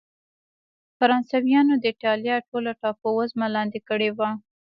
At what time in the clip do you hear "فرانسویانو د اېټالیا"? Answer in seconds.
0.97-2.35